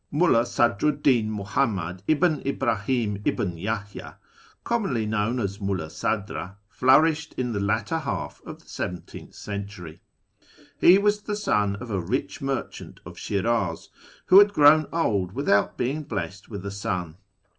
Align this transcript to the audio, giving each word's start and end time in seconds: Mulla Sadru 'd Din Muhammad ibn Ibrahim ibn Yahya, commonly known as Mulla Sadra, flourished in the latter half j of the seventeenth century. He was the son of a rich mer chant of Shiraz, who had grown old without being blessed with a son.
Mulla 0.09 0.45
Sadru 0.47 0.93
'd 0.93 1.03
Din 1.03 1.29
Muhammad 1.29 2.01
ibn 2.07 2.41
Ibrahim 2.43 3.21
ibn 3.23 3.55
Yahya, 3.55 4.17
commonly 4.63 5.05
known 5.05 5.39
as 5.39 5.61
Mulla 5.61 5.91
Sadra, 5.91 6.55
flourished 6.67 7.33
in 7.33 7.53
the 7.53 7.59
latter 7.59 7.99
half 7.99 8.41
j 8.43 8.49
of 8.49 8.63
the 8.63 8.67
seventeenth 8.67 9.35
century. 9.35 10.01
He 10.79 10.97
was 10.97 11.21
the 11.21 11.35
son 11.35 11.75
of 11.75 11.91
a 11.91 11.99
rich 12.01 12.41
mer 12.41 12.67
chant 12.67 12.99
of 13.05 13.19
Shiraz, 13.19 13.89
who 14.25 14.39
had 14.39 14.53
grown 14.53 14.87
old 14.91 15.33
without 15.33 15.77
being 15.77 16.01
blessed 16.01 16.49
with 16.49 16.65
a 16.65 16.71
son. 16.71 17.17